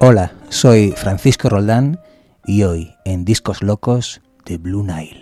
[0.00, 1.98] Hola, soy Francisco Roldán
[2.46, 5.17] y hoy en Discos Locos de Blue Nile.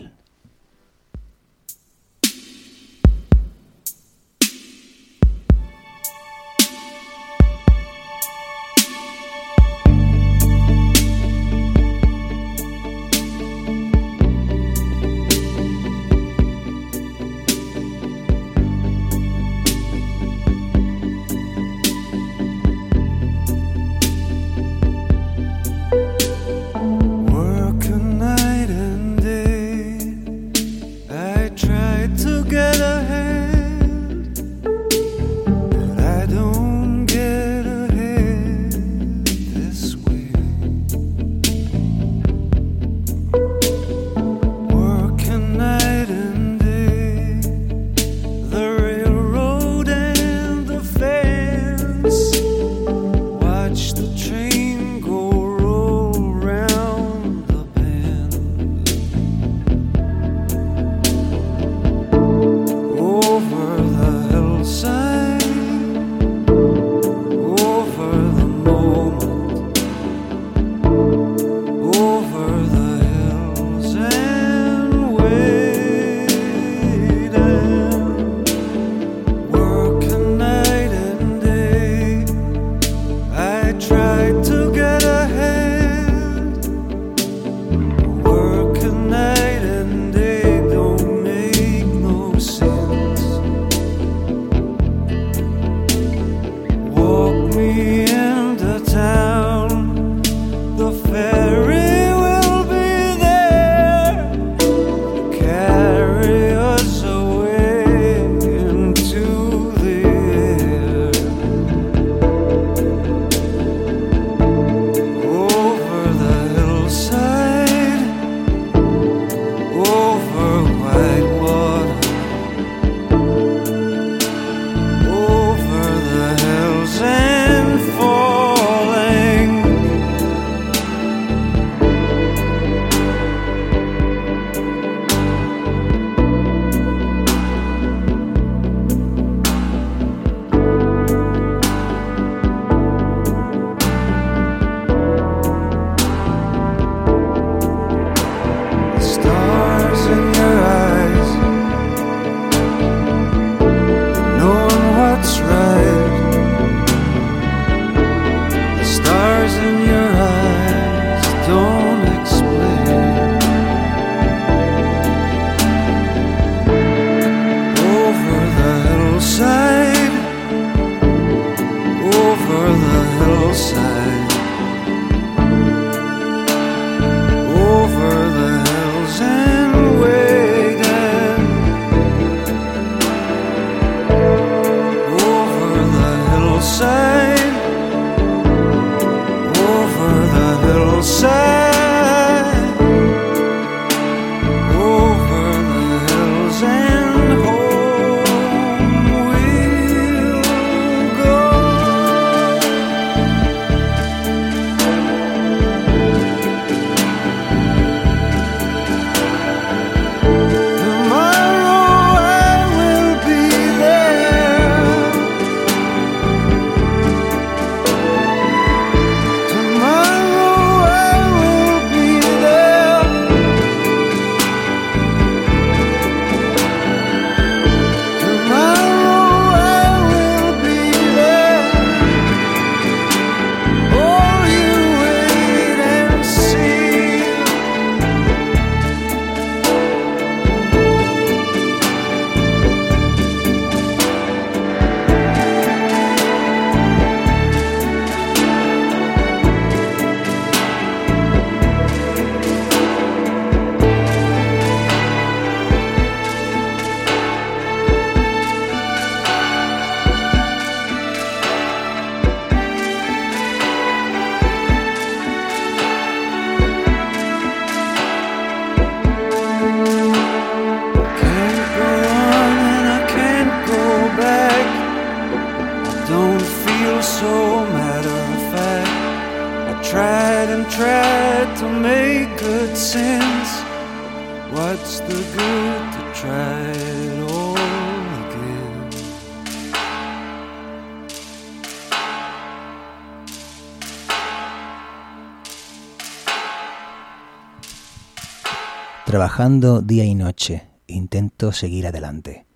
[299.27, 302.47] Trabajando día y noche, intento seguir adelante,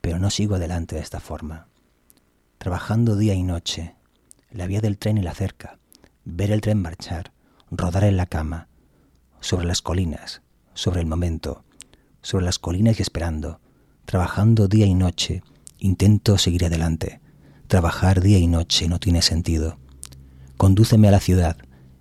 [0.00, 1.68] pero no sigo adelante de esta forma.
[2.58, 3.94] Trabajando día y noche,
[4.50, 5.78] la vía del tren y la cerca,
[6.24, 7.30] ver el tren marchar,
[7.70, 8.66] rodar en la cama,
[9.38, 10.42] sobre las colinas,
[10.74, 11.62] sobre el momento,
[12.22, 13.60] sobre las colinas y esperando,
[14.04, 15.44] trabajando día y noche,
[15.78, 17.20] intento seguir adelante.
[17.68, 19.78] Trabajar día y noche no tiene sentido.
[20.56, 21.56] Condúceme a la ciudad,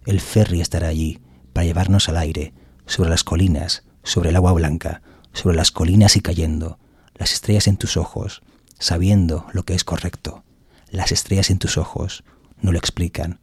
[0.07, 1.19] el ferry estará allí
[1.54, 2.56] para llevarnos al aire,
[2.88, 5.02] sobre las colinas, sobre el agua blanca,
[5.34, 6.80] sobre las colinas y cayendo,
[7.16, 8.42] las estrellas en tus ojos,
[8.80, 10.46] sabiendo lo que es correcto.
[10.90, 12.24] Las estrellas en tus ojos
[12.62, 13.42] no lo explican.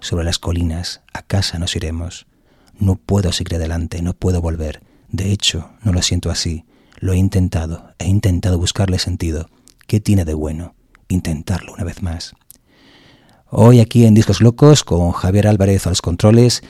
[0.00, 2.26] Sobre las colinas, a casa nos iremos.
[2.78, 4.82] No puedo seguir adelante, no puedo volver.
[5.08, 6.64] De hecho, no lo siento así.
[6.98, 9.48] Lo he intentado, he intentado buscarle sentido.
[9.86, 10.74] ¿Qué tiene de bueno?
[11.08, 12.34] Intentarlo una vez más.
[13.50, 16.62] Hoy aquí en Discos Locos, con Javier Álvarez a los controles,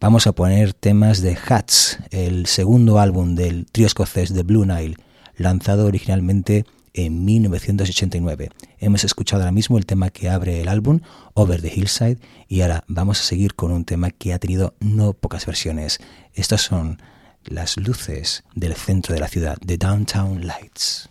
[0.00, 4.96] vamos a poner temas de Hats, el segundo álbum del trío escocés de Blue Nile,
[5.36, 6.64] lanzado originalmente
[6.94, 8.50] en 1989.
[8.78, 11.00] Hemos escuchado ahora mismo el tema que abre el álbum,
[11.34, 15.12] Over the Hillside, y ahora vamos a seguir con un tema que ha tenido no
[15.12, 15.98] pocas versiones.
[16.34, 17.00] Estas son
[17.44, 21.08] las luces del centro de la ciudad, The Downtown Lights.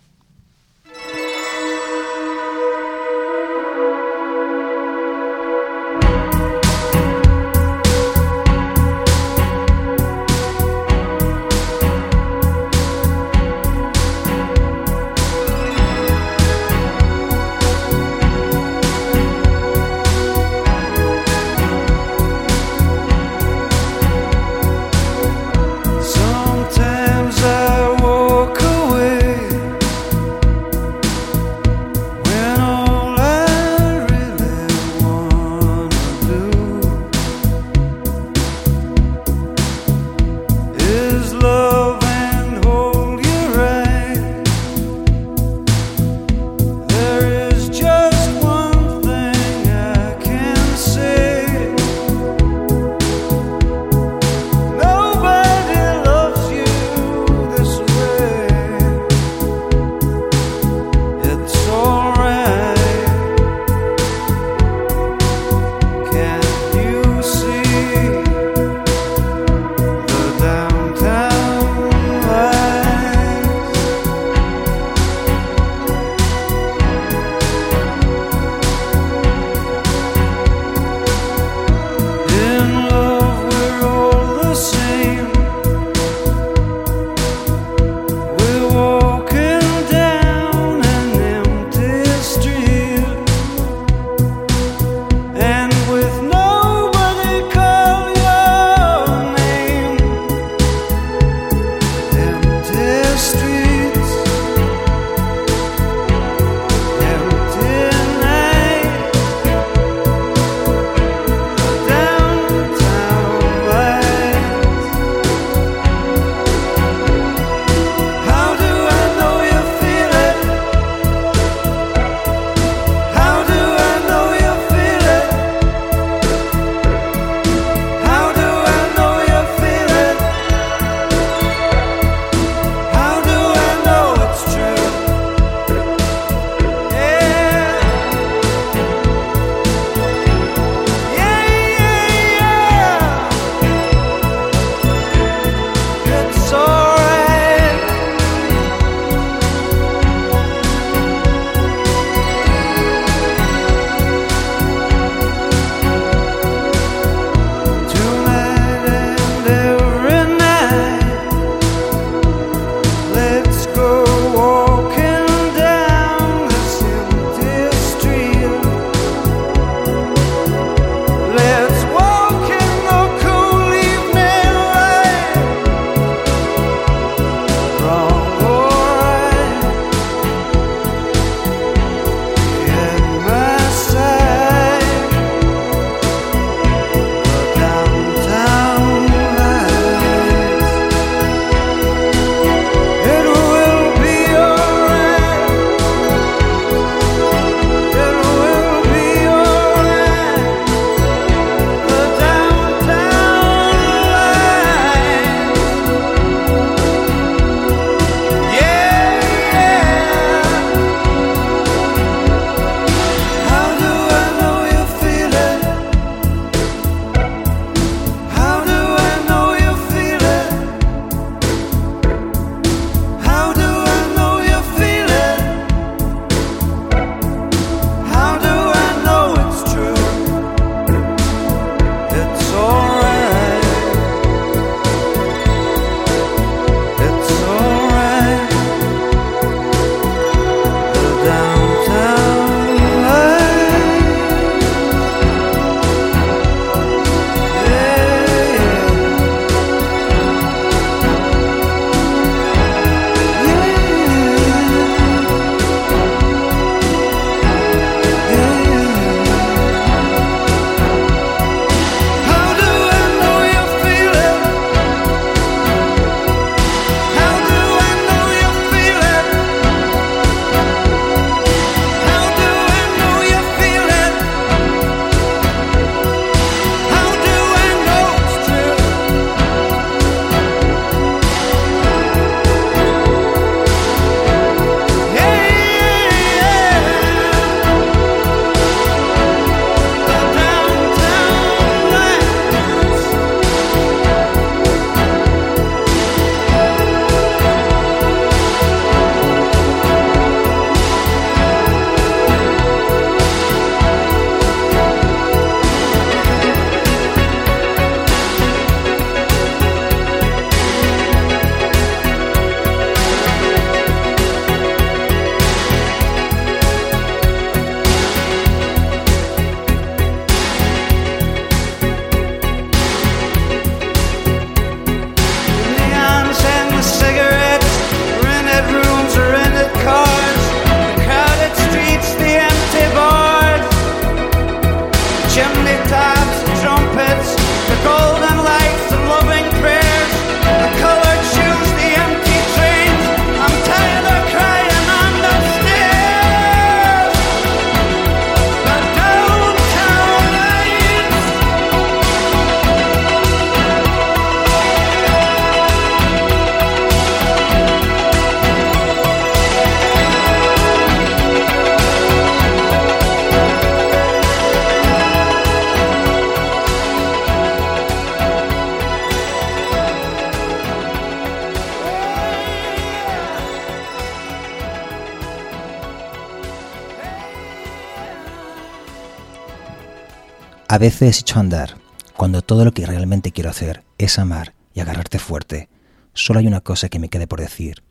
[380.76, 381.78] A veces echo a andar,
[382.18, 385.70] cuando todo lo que realmente quiero hacer es amar y agarrarte fuerte.
[386.12, 387.82] Solo hay una cosa que me quede por decir.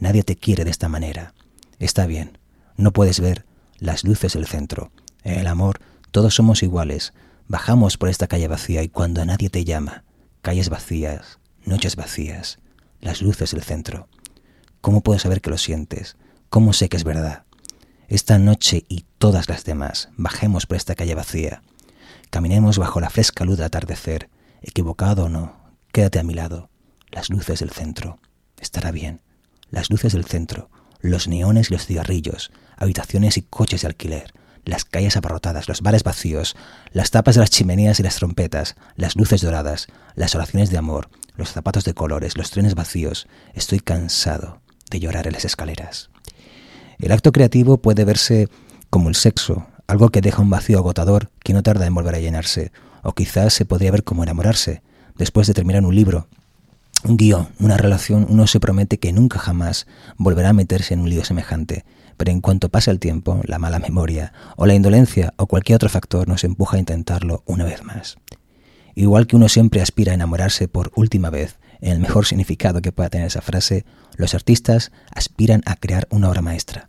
[0.00, 1.34] Nadie te quiere de esta manera.
[1.78, 2.38] Está bien,
[2.76, 3.46] no puedes ver
[3.78, 4.90] las luces del centro.
[5.22, 5.78] En el amor
[6.10, 7.12] todos somos iguales.
[7.46, 10.02] Bajamos por esta calle vacía y cuando nadie te llama,
[10.40, 12.58] calles vacías, noches vacías,
[13.00, 14.08] las luces del centro.
[14.80, 16.16] ¿Cómo puedo saber que lo sientes?
[16.48, 17.44] ¿Cómo sé que es verdad?
[18.08, 21.62] Esta noche y todas las demás, bajemos por esta calle vacía.
[22.32, 24.30] Caminemos bajo la fresca luz del atardecer.
[24.62, 25.54] Equivocado o no,
[25.92, 26.70] quédate a mi lado.
[27.10, 28.20] Las luces del centro.
[28.58, 29.20] Estará bien.
[29.68, 30.70] Las luces del centro.
[31.00, 32.50] Los neones y los cigarrillos.
[32.78, 34.32] Habitaciones y coches de alquiler.
[34.64, 36.56] Las calles abarrotadas, los bares vacíos,
[36.90, 41.10] las tapas de las chimeneas y las trompetas, las luces doradas, las oraciones de amor,
[41.36, 43.28] los zapatos de colores, los trenes vacíos.
[43.52, 46.08] Estoy cansado de llorar en las escaleras.
[46.98, 48.48] El acto creativo puede verse
[48.88, 52.20] como el sexo, algo que deja un vacío agotador que no tarda en volver a
[52.20, 52.72] llenarse,
[53.02, 54.82] o quizás se podría ver como enamorarse.
[55.16, 56.28] Después de terminar un libro,
[57.04, 59.86] un guion, una relación, uno se promete que nunca jamás
[60.16, 61.84] volverá a meterse en un lío semejante,
[62.16, 65.88] pero en cuanto pasa el tiempo, la mala memoria, o la indolencia, o cualquier otro
[65.88, 68.18] factor nos empuja a intentarlo una vez más.
[68.94, 72.92] Igual que uno siempre aspira a enamorarse por última vez, en el mejor significado que
[72.92, 73.84] pueda tener esa frase,
[74.16, 76.88] los artistas aspiran a crear una obra maestra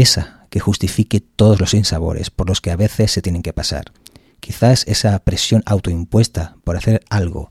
[0.00, 3.92] esa que justifique todos los insabores por los que a veces se tienen que pasar.
[4.40, 7.50] Quizás esa presión autoimpuesta por hacer algo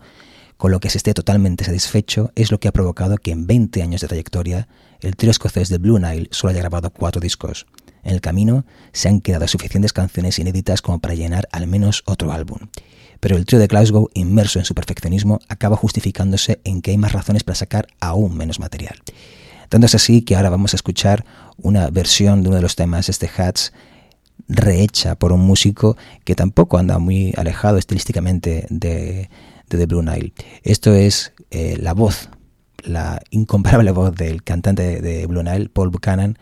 [0.58, 3.84] con lo que se esté totalmente satisfecho es lo que ha provocado que en 20
[3.84, 4.68] años de trayectoria
[5.02, 7.68] el trío escocés de Blue Nile solo haya grabado cuatro discos.
[8.04, 12.32] En el camino se han quedado suficientes canciones inéditas como para llenar al menos otro
[12.32, 12.70] álbum.
[13.20, 17.14] Pero el trío de Glasgow, inmerso en su perfeccionismo, acaba justificándose en que hay más
[17.14, 18.98] razones para sacar aún menos material.
[19.70, 21.26] Tanto es así que ahora vamos a escuchar
[21.58, 23.74] una versión de uno de los temas, este Hats,
[24.48, 29.30] rehecha por un músico que tampoco anda muy alejado estilísticamente de,
[29.70, 30.34] de The Blue Nile.
[30.64, 32.30] Esto es eh, la voz,
[32.84, 36.38] la incomparable voz del cantante de Blue Nile, Paul Buchanan,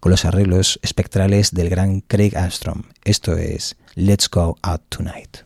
[0.00, 2.84] con los arreglos espectrales del gran Craig Armstrong.
[3.04, 5.38] Esto es Let's Go Out Tonight.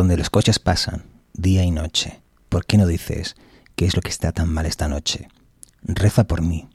[0.00, 3.36] Donde los coches pasan, día y noche, ¿por qué no dices
[3.76, 5.28] qué es lo que está tan mal esta noche?
[5.82, 6.70] Reza por mí.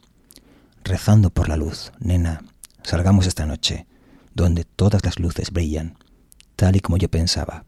[0.84, 2.44] Rezando por la luz, nena,
[2.84, 3.88] salgamos esta noche,
[4.36, 5.98] donde todas las luces brillan,
[6.56, 7.66] tal y como yo pensaba.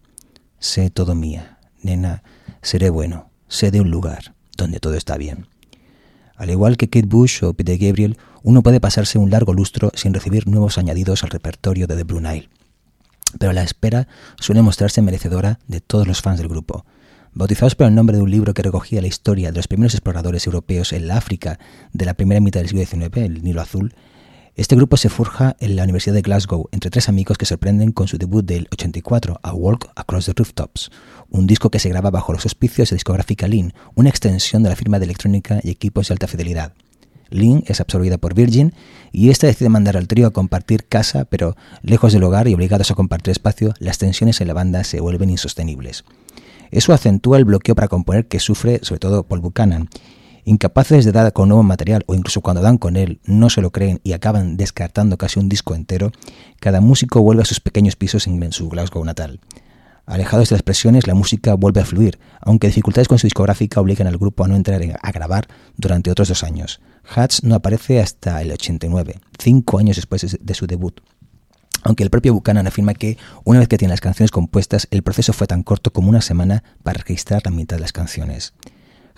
[0.59, 2.21] Sé todo mía, nena,
[2.61, 5.47] seré bueno, sé de un lugar donde todo está bien.
[6.35, 10.13] Al igual que Kate Bush o Peter Gabriel, uno puede pasarse un largo lustro sin
[10.13, 12.21] recibir nuevos añadidos al repertorio de The Blue.
[13.39, 14.07] Pero la espera
[14.39, 16.85] suele mostrarse merecedora de todos los fans del grupo.
[17.33, 20.45] Bautizados por el nombre de un libro que recogía la historia de los primeros exploradores
[20.47, 21.59] europeos en la África
[21.93, 23.93] de la primera mitad del siglo XIX, el Nilo Azul,
[24.57, 28.07] este grupo se forja en la Universidad de Glasgow entre tres amigos que sorprenden con
[28.07, 30.89] su debut del 84, A Walk Across the Rooftops,
[31.29, 34.75] un disco que se graba bajo los auspicios de discográfica Lean, una extensión de la
[34.75, 36.73] firma de electrónica y equipos de alta fidelidad.
[37.29, 38.73] Lean es absorbida por Virgin
[39.11, 42.91] y esta decide mandar al trío a compartir casa, pero lejos del hogar y obligados
[42.91, 46.03] a compartir espacio, las tensiones en la banda se vuelven insostenibles.
[46.71, 49.89] Eso acentúa el bloqueo para componer que sufre sobre todo Paul Buchanan,
[50.47, 53.71] Incapaces de dar con nuevo material o incluso cuando dan con él no se lo
[53.71, 56.13] creen y acaban descartando casi un disco entero,
[56.61, 59.41] cada músico vuelve a sus pequeños pisos en su Glasgow natal.
[60.07, 64.07] Alejados de las presiones, la música vuelve a fluir, aunque dificultades con su discográfica obligan
[64.07, 66.79] al grupo a no entrar a grabar durante otros dos años.
[67.13, 71.01] Hats no aparece hasta el 89, cinco años después de su debut.
[71.83, 75.33] Aunque el propio Buchanan afirma que, una vez que tiene las canciones compuestas, el proceso
[75.33, 78.53] fue tan corto como una semana para registrar la mitad de las canciones.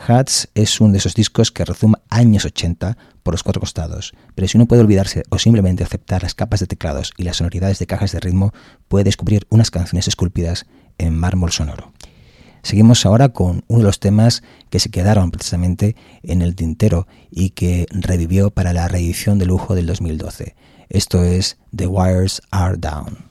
[0.07, 4.47] Hats es uno de esos discos que rezuma años 80 por los cuatro costados, pero
[4.47, 7.85] si uno puede olvidarse o simplemente aceptar las capas de teclados y las sonoridades de
[7.85, 8.53] cajas de ritmo,
[8.87, 10.65] puede descubrir unas canciones esculpidas
[10.99, 11.91] en mármol sonoro.
[12.61, 17.51] Seguimos ahora con uno de los temas que se quedaron precisamente en el tintero y
[17.51, 20.55] que revivió para la reedición de lujo del 2012.
[20.89, 23.29] Esto es The Wires Are Down.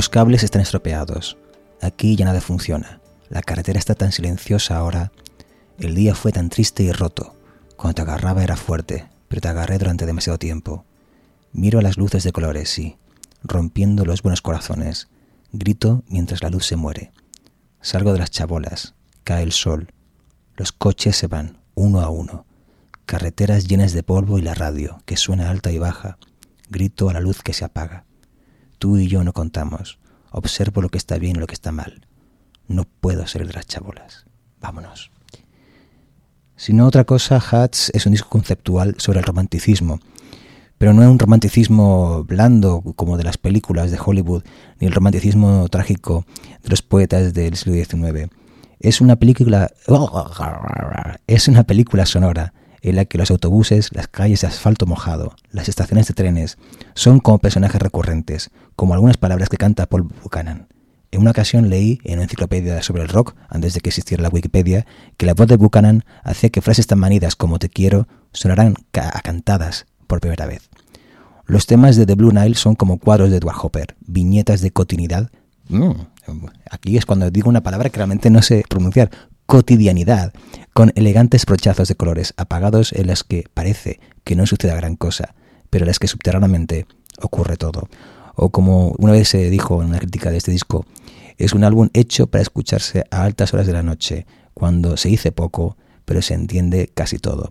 [0.00, 1.36] Los cables están estropeados.
[1.82, 3.02] Aquí ya nada funciona.
[3.28, 5.12] La carretera está tan silenciosa ahora.
[5.78, 7.36] El día fue tan triste y roto.
[7.76, 10.86] Cuando te agarraba era fuerte, pero te agarré durante demasiado tiempo.
[11.52, 12.96] Miro a las luces de colores, sí,
[13.42, 15.08] rompiendo los buenos corazones.
[15.52, 17.12] Grito mientras la luz se muere.
[17.82, 18.94] Salgo de las chabolas.
[19.22, 19.92] Cae el sol.
[20.56, 22.46] Los coches se van, uno a uno.
[23.04, 26.16] Carreteras llenas de polvo y la radio, que suena alta y baja.
[26.70, 28.06] Grito a la luz que se apaga.
[28.80, 29.98] Tú y yo no contamos.
[30.30, 32.06] Observo lo que está bien y lo que está mal.
[32.66, 34.24] No puedo ser de las chabolas.
[34.58, 35.10] Vámonos.
[36.56, 40.00] Si no otra cosa, Hats es un disco conceptual sobre el romanticismo,
[40.78, 44.44] pero no es un romanticismo blando como de las películas de Hollywood,
[44.78, 46.24] ni el romanticismo trágico
[46.62, 48.32] de los poetas del siglo XIX.
[48.78, 49.70] Es una película
[51.26, 55.68] es una película sonora en la que los autobuses, las calles de asfalto mojado, las
[55.68, 56.58] estaciones de trenes,
[56.94, 60.68] son como personajes recurrentes, como algunas palabras que canta Paul Buchanan.
[61.12, 64.28] En una ocasión leí en una enciclopedia sobre el rock, antes de que existiera la
[64.28, 68.74] Wikipedia, que la voz de Buchanan hacía que frases tan manidas como te quiero sonaran
[68.92, 70.70] cantadas por primera vez.
[71.46, 75.30] Los temas de The Blue Nile son como cuadros de Edward Hopper, viñetas de cotidianidad.
[75.68, 75.90] Mm,
[76.70, 79.10] aquí es cuando digo una palabra que realmente no sé pronunciar.
[79.50, 80.32] Cotidianidad,
[80.72, 85.34] con elegantes brochazos de colores apagados en las que parece que no suceda gran cosa,
[85.70, 86.86] pero en las que subterráneamente
[87.20, 87.88] ocurre todo.
[88.36, 90.86] O como una vez se dijo en una crítica de este disco,
[91.36, 95.32] es un álbum hecho para escucharse a altas horas de la noche, cuando se dice
[95.32, 97.50] poco, pero se entiende casi todo.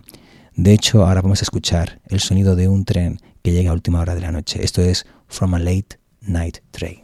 [0.56, 4.00] De hecho, ahora vamos a escuchar el sonido de un tren que llega a última
[4.00, 4.64] hora de la noche.
[4.64, 7.02] Esto es From a Late Night Train.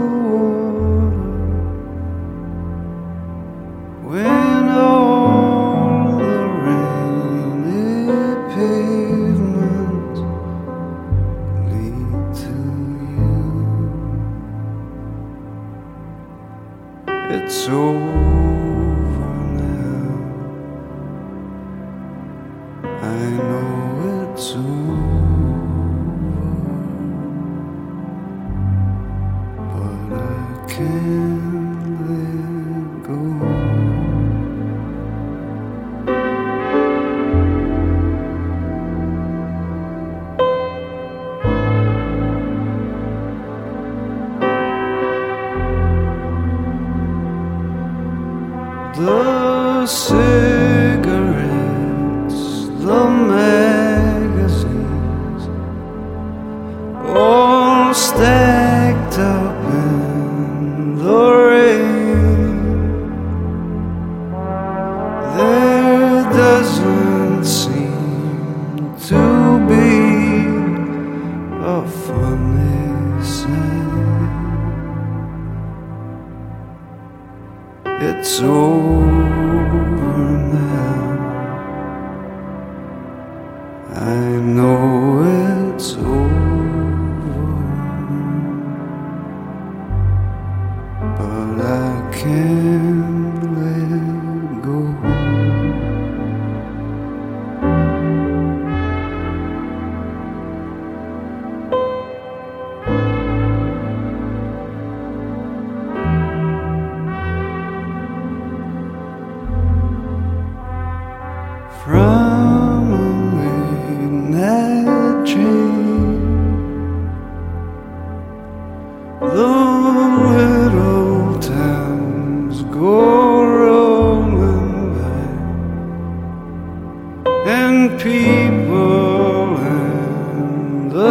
[4.08, 7.92] when all the rainy
[8.54, 10.20] pavements
[11.70, 12.54] lead to
[13.16, 13.32] you.
[17.36, 18.23] It's all.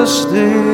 [0.06, 0.73] stay.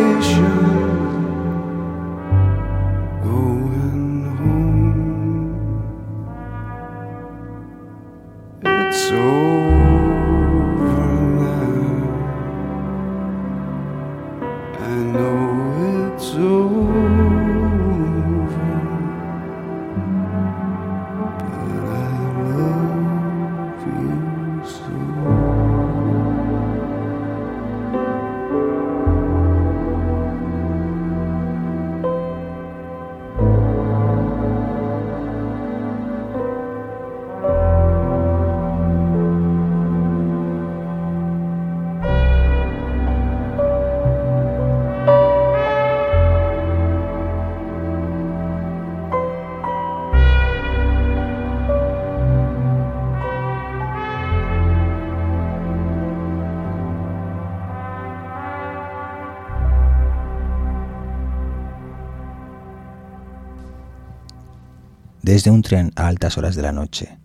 [65.39, 67.17] Desde un tren a altas horas de la noche,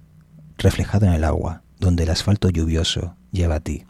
[0.57, 3.87] reflejado en el agua, donde el asfalto lluvioso lleva a ti.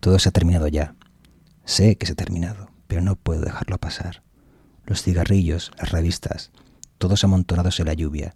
[0.00, 0.96] Todo se ha terminado ya.
[1.64, 4.24] Sé que se ha terminado, pero no puedo dejarlo pasar.
[4.86, 6.50] Los cigarrillos, las revistas,
[6.98, 8.34] todos amontonados en la lluvia.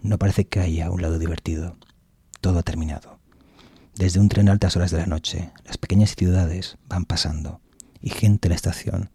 [0.00, 1.76] No parece que haya un lado divertido.
[2.40, 3.18] Todo ha terminado.
[3.96, 7.60] Desde un tren a altas horas de la noche, las pequeñas ciudades van pasando
[8.00, 9.10] y gente en la estación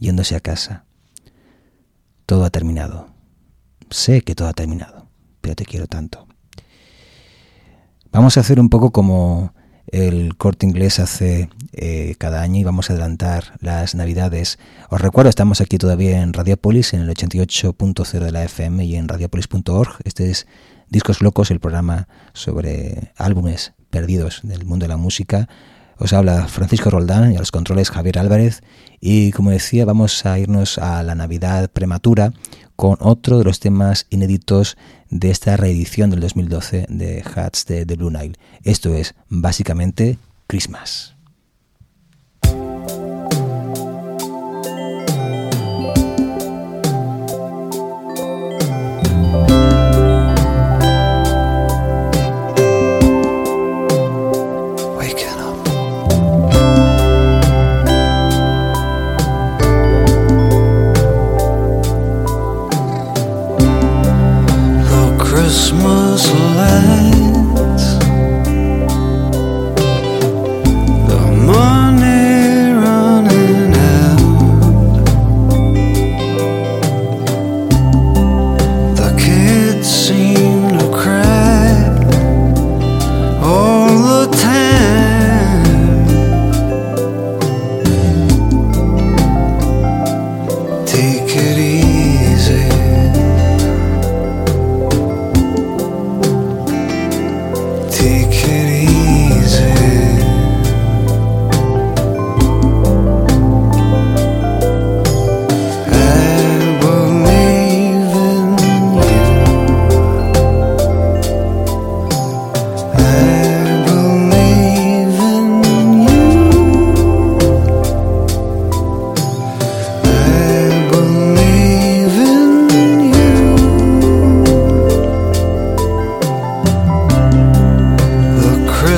[0.00, 0.86] yéndose a casa.
[2.26, 3.19] Todo ha terminado.
[3.90, 5.08] Sé que todo ha terminado,
[5.40, 6.26] pero te quiero tanto.
[8.12, 9.52] Vamos a hacer un poco como
[9.88, 14.58] el corte inglés hace eh, cada año y vamos a adelantar las navidades.
[14.88, 19.08] Os recuerdo, estamos aquí todavía en Radiopolis, en el 88.0 de la FM y en
[19.08, 19.96] radiopolis.org.
[20.04, 20.46] Este es
[20.88, 25.48] Discos Locos, el programa sobre álbumes perdidos del mundo de la música.
[25.98, 28.62] Os habla Francisco Roldán y a los controles Javier Álvarez.
[29.00, 32.32] Y como decía, vamos a irnos a la Navidad prematura
[32.80, 34.78] con otro de los temas inéditos
[35.10, 38.36] de esta reedición del 2012 de Hats de, The Blue Nile.
[38.62, 40.16] Esto es básicamente
[40.46, 41.14] Christmas.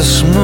[0.03, 0.41] Christmas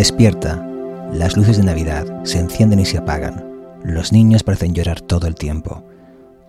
[0.00, 0.66] Despierta.
[1.12, 3.44] Las luces de Navidad se encienden y se apagan.
[3.84, 5.86] Los niños parecen llorar todo el tiempo.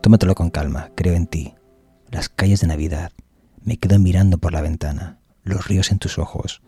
[0.02, 1.54] Tómatelo con calma, creo en ti.
[2.10, 3.12] Las calles de Navidad.
[3.62, 5.20] Me quedo mirando por la ventana.
[5.44, 6.62] Los ríos en tus ojos.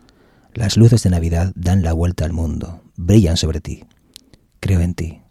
[0.54, 2.82] Las luces de Navidad dan la vuelta al mundo.
[2.98, 3.86] Brillan sobre ti.
[4.60, 5.22] Creo en ti.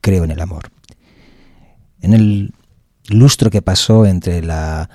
[0.00, 0.70] Creo en el amor.
[2.00, 2.54] En el
[3.10, 4.88] lustro que pasó entre la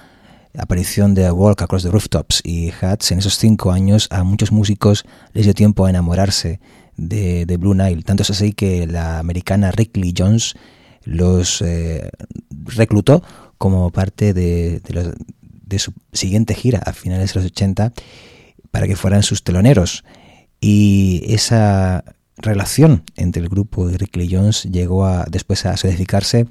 [0.57, 5.05] aparición de Walk Across the Rooftops y Hats, en esos cinco años a muchos músicos
[5.33, 6.59] les dio tiempo a enamorarse
[6.97, 8.03] de, Blue Nile.
[8.03, 10.55] Tanto es así que la americana Lee Jones
[11.03, 12.09] los eh,
[12.49, 13.23] reclutó
[13.57, 17.93] como parte de, de, su siguiente gira a finales de los 80
[18.71, 20.03] para que fueran sus teloneros.
[20.59, 22.03] Y esa
[22.37, 26.47] relación entre el grupo y Lee Jones llegó a, después a solidificarse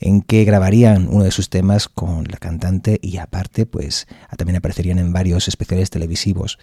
[0.00, 4.98] en que grabarían uno de sus temas con la cantante y aparte pues también aparecerían
[4.98, 6.58] en varios especiales televisivos.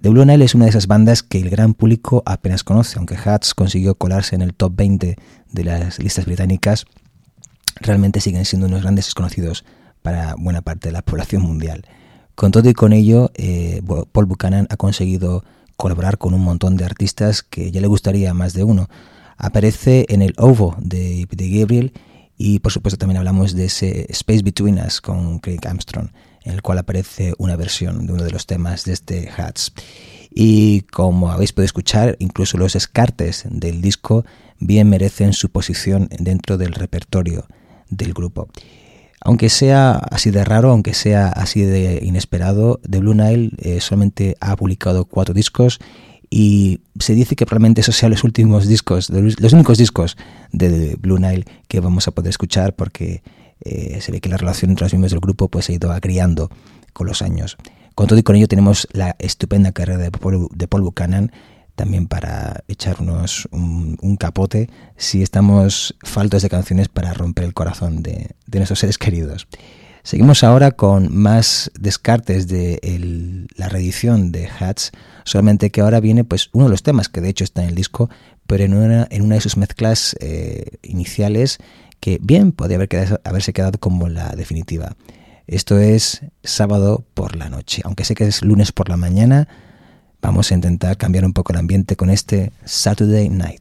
[0.00, 3.16] The Blue Nile es una de esas bandas que el gran público apenas conoce, aunque
[3.16, 5.16] Hats consiguió colarse en el top 20
[5.52, 6.86] de las listas británicas,
[7.80, 9.64] realmente siguen siendo unos grandes desconocidos
[10.00, 11.84] para buena parte de la población mundial.
[12.34, 13.82] Con todo y con ello, eh,
[14.12, 15.44] Paul Buchanan ha conseguido
[15.76, 18.88] colaborar con un montón de artistas que ya le gustaría más de uno.
[19.36, 21.92] Aparece en el OVO de, de Gabriel
[22.42, 26.08] y por supuesto también hablamos de ese Space Between Us con Craig Armstrong,
[26.42, 29.74] en el cual aparece una versión de uno de los temas de este Hats.
[30.30, 34.24] Y como habéis podido escuchar, incluso los descartes del disco
[34.58, 37.46] bien merecen su posición dentro del repertorio
[37.90, 38.48] del grupo.
[39.20, 44.38] Aunque sea así de raro, aunque sea así de inesperado, The Blue Nile eh, solamente
[44.40, 45.78] ha publicado cuatro discos
[46.30, 50.16] y se dice que probablemente esos sean los últimos discos, los únicos discos
[50.52, 53.24] de Blue Nile que vamos a poder escuchar porque
[53.62, 55.90] eh, se ve que la relación entre los miembros del grupo pues, se ha ido
[55.90, 56.48] agriando
[56.92, 57.56] con los años.
[57.96, 61.32] Con todo y con ello tenemos la estupenda carrera de Paul, Buchanan,
[61.74, 68.34] también para echarnos un, capote si estamos faltos de canciones para romper el corazón de
[68.52, 69.48] nuestros seres queridos.
[70.02, 72.80] Seguimos ahora con más descartes de
[73.56, 74.92] la reedición de Hats,
[75.24, 77.74] solamente que ahora viene pues uno de los temas que de hecho está en el
[77.74, 78.08] disco,
[78.46, 81.58] pero en una, en una de sus mezclas eh, iniciales
[82.00, 84.96] que bien podría haber haberse quedado como la definitiva.
[85.46, 89.48] Esto es sábado por la noche, aunque sé que es lunes por la mañana,
[90.22, 93.59] vamos a intentar cambiar un poco el ambiente con este Saturday Night.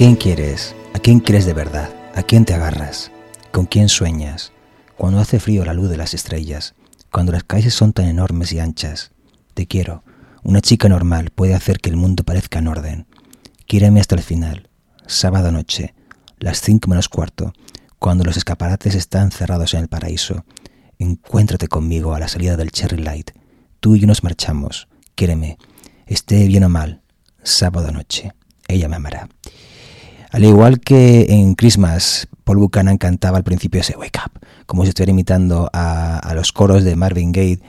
[0.00, 0.74] Quién quieres?
[0.94, 1.90] ¿A quién quieres de verdad?
[2.14, 3.12] ¿A quién te agarras?
[3.52, 4.50] ¿Con quién sueñas?
[4.96, 6.74] Cuando hace frío la luz de las estrellas,
[7.12, 9.10] cuando las calles son tan enormes y anchas.
[9.52, 10.02] Te quiero.
[10.42, 13.06] Una chica normal puede hacer que el mundo parezca en orden.
[13.66, 14.70] Quiéreme hasta el final.
[15.06, 15.92] Sábado noche,
[16.38, 17.52] las cinco menos cuarto,
[17.98, 20.46] cuando los escaparates están cerrados en el paraíso.
[20.98, 23.32] Encuéntrate conmigo a la salida del Cherry Light.
[23.80, 24.88] Tú y yo nos marchamos.
[25.14, 25.58] Quiéreme.
[26.06, 27.02] Esté bien o mal.
[27.42, 28.32] Sábado noche.
[28.66, 29.28] Ella me amará.
[30.30, 34.90] Al igual que en Christmas, Paul Buchanan cantaba al principio ese Wake Up, como si
[34.90, 37.60] estuviera imitando a, los coros de Marvin Gaye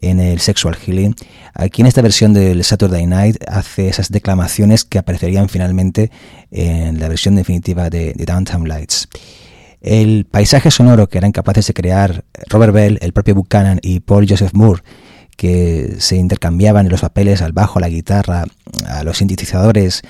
[0.00, 1.14] en el Sexual Healing.
[1.52, 6.10] Aquí en esta versión del Saturday Night hace esas declamaciones que aparecerían finalmente
[6.50, 9.08] en la versión definitiva de, de Downtown Lights.
[9.82, 14.26] El paisaje sonoro que eran capaces de crear Robert Bell, el propio Buchanan y Paul
[14.28, 14.82] Joseph Moore,
[15.36, 18.44] que se intercambiaban los papeles al bajo, a la guitarra,
[18.88, 20.02] a los sintetizadores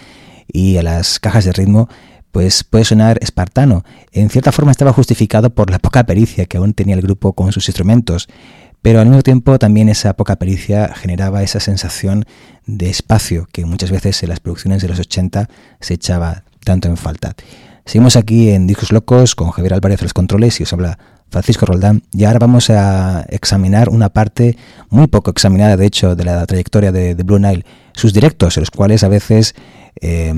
[0.53, 1.89] y a las cajas de ritmo,
[2.33, 3.85] pues puede sonar espartano.
[4.13, 7.53] En cierta forma estaba justificado por la poca pericia que aún tenía el grupo con
[7.53, 8.29] sus instrumentos,
[8.83, 12.25] pero al mismo tiempo también esa poca pericia generaba esa sensación
[12.67, 15.49] de espacio que muchas veces en las producciones de los 80
[15.81, 17.35] se echaba tanto en falta.
[17.85, 20.99] Seguimos aquí en Discos Locos con Javier Álvarez los controles y os habla
[21.43, 22.03] Francisco Roldán.
[22.13, 24.57] Y ahora vamos a examinar una parte
[24.89, 28.71] muy poco examinada, de hecho, de la trayectoria de, Blue Nile, sus directos, en los
[28.71, 29.55] cuales a veces
[30.01, 30.33] eh,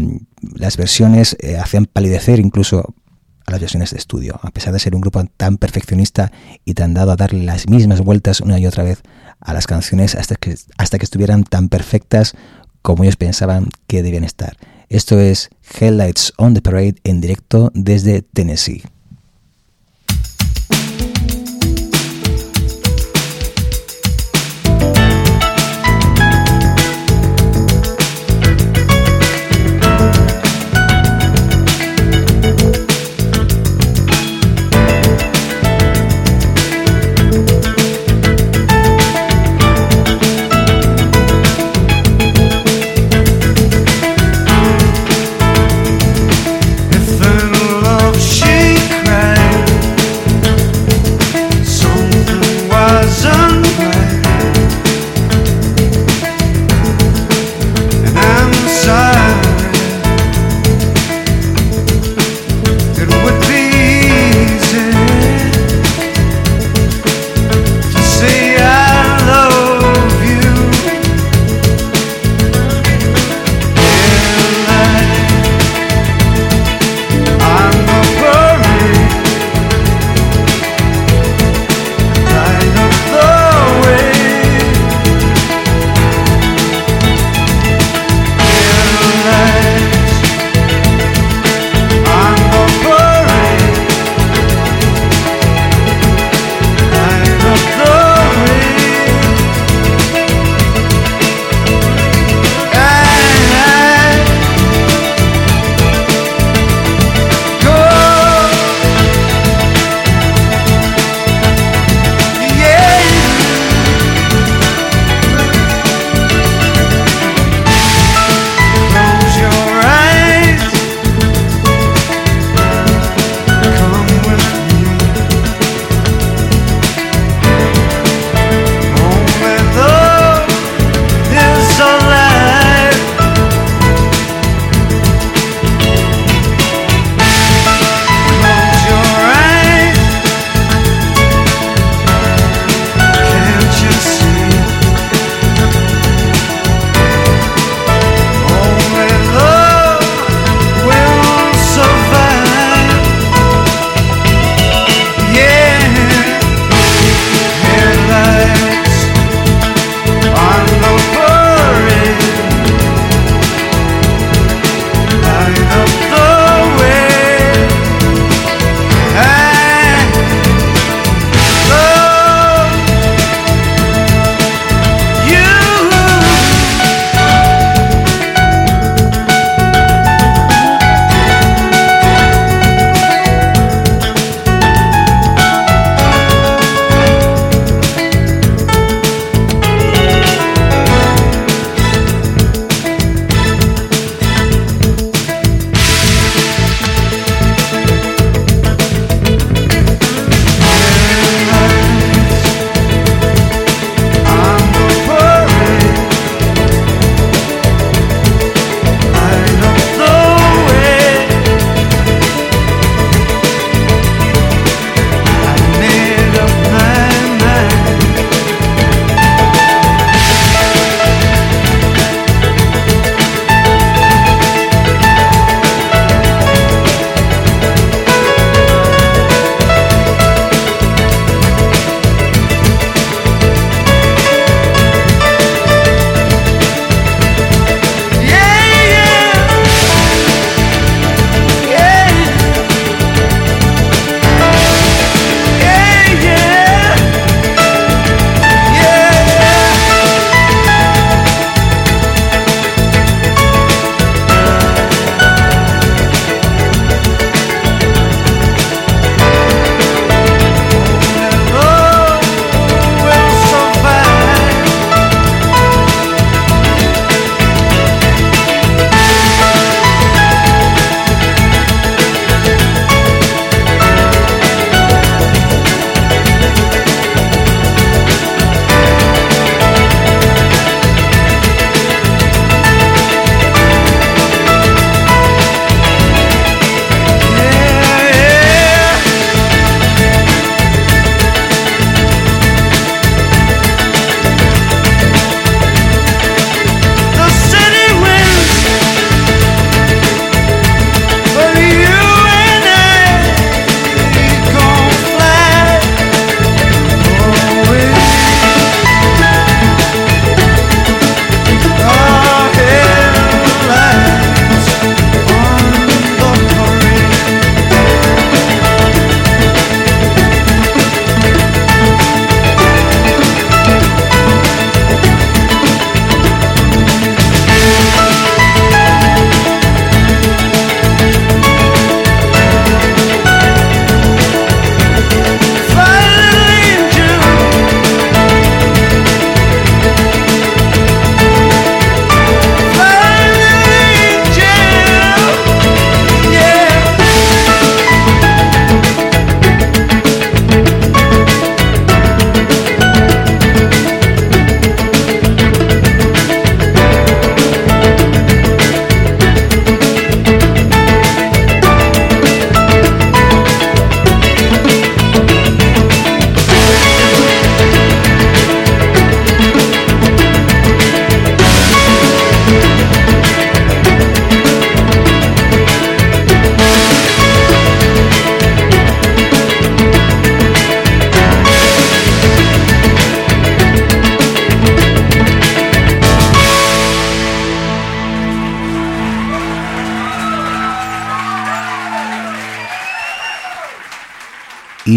[0.56, 2.94] las versiones eh, hacían palidecer incluso
[3.46, 6.32] a las versiones de estudio, a pesar de ser un grupo tan perfeccionista
[6.64, 9.02] y tan dado a darle las mismas vueltas una y otra vez
[9.40, 12.34] a las canciones hasta que, hasta que estuvieran tan perfectas
[12.82, 14.56] como ellos pensaban que debían estar.
[14.88, 18.82] Esto es Headlights on the Parade en directo desde Tennessee.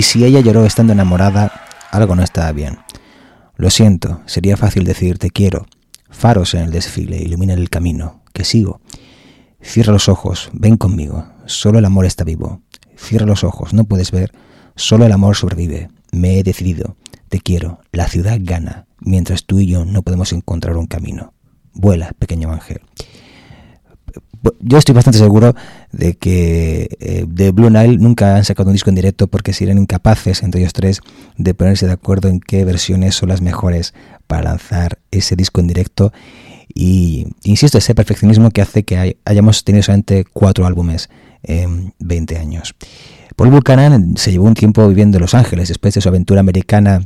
[0.02, 1.52] Y si ella lloró estando enamorada,
[1.92, 2.80] algo no estaba bien.
[3.56, 5.68] Lo siento, sería fácil decir te quiero.
[6.10, 8.82] Faros en el desfile iluminan el camino, que sigo.
[9.62, 12.64] Cierra los ojos, ven conmigo, solo el amor está vivo.
[12.98, 14.32] Cierra los ojos, no puedes ver,
[14.76, 15.92] solo el amor sobrevive.
[16.12, 16.98] Me he decidido,
[17.30, 21.36] te quiero, la ciudad gana, mientras tú y yo no podemos encontrar un camino.
[21.74, 22.82] Vuela, pequeño ángel
[24.60, 25.56] yo estoy bastante seguro
[25.92, 29.78] de que eh, de Blue Nile nunca han sacado un disco en directo porque serían
[29.78, 31.02] incapaces entre ellos tres
[31.38, 33.94] de ponerse de acuerdo en qué versiones son las mejores
[34.28, 36.14] para lanzar ese disco en directo.
[36.74, 41.10] Y insisto, ese perfeccionismo que hace que hayamos tenido solamente cuatro álbumes
[41.44, 42.76] en 20 años.
[43.36, 47.02] Paul Buchanan se llevó un tiempo viviendo en Los Ángeles después de su aventura americana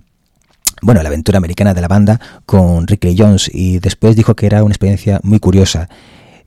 [0.82, 4.64] bueno, la aventura americana de la banda con Rick Jones y después dijo que era
[4.64, 5.90] una experiencia muy curiosa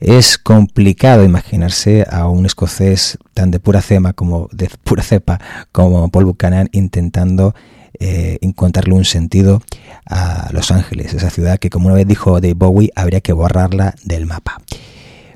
[0.00, 5.40] es complicado imaginarse a un escocés tan de pura cema como de pura cepa
[5.72, 7.54] como Paul Buchanan intentando
[8.00, 9.60] eh, encontrarle un sentido
[10.06, 13.94] a Los Ángeles, esa ciudad que como una vez dijo Dave Bowie habría que borrarla
[14.04, 14.60] del mapa.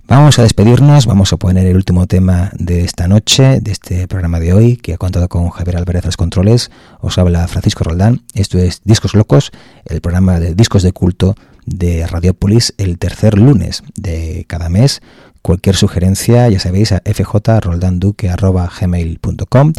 [0.09, 4.41] Vamos a despedirnos, vamos a poner el último tema de esta noche, de este programa
[4.41, 6.71] de hoy, que ha contado con Javier Álvarez los controles.
[7.01, 8.21] Os habla Francisco Roldán.
[8.35, 9.53] Esto es Discos Locos,
[9.87, 11.35] el programa de discos de culto
[11.67, 15.03] de Radiopolis el tercer lunes de cada mes.
[15.43, 19.73] Cualquier sugerencia, ya sabéis, a fjroldanduque.gmail.com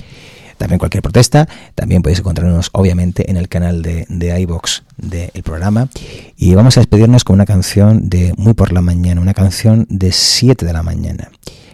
[0.58, 5.90] también cualquier protesta, también podéis encontrarnos obviamente en el canal de, de iVox del programa.
[6.38, 10.14] Y vamos a despedirnos con una canción de Muy por la mañana, una canción de
[10.14, 11.30] 7 de la mañana,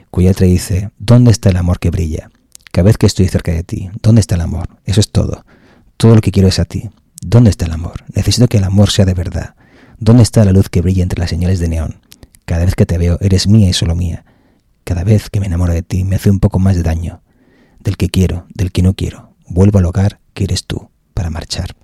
[0.10, 2.32] cuya letra dice, ¿dónde está el amor que brilla?
[2.72, 4.70] Cada vez que estoy cerca de ti, ¿dónde está el amor?
[4.86, 5.46] Eso es todo.
[5.98, 6.90] Todo lo que quiero es a ti.
[7.22, 8.06] ¿Dónde está el amor?
[8.16, 9.56] Necesito que el amor sea de verdad.
[10.02, 12.00] ¿Dónde está la luz que brilla entre las señales de neón?
[12.46, 14.24] Cada vez que te veo, eres mía y solo mía.
[14.86, 17.22] Cada vez que me enamoro de ti, me hace un poco más de daño.
[17.80, 19.36] Del que quiero, del que no quiero.
[19.46, 21.76] Vuelvo al hogar que eres tú, para marchar.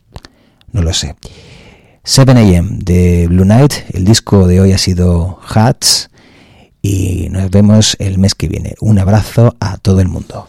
[0.71, 1.17] No lo sé.
[2.05, 3.73] 7 AM de Blue Night.
[3.91, 6.09] El disco de hoy ha sido Hats.
[6.81, 8.75] Y nos vemos el mes que viene.
[8.79, 10.47] Un abrazo a todo el mundo.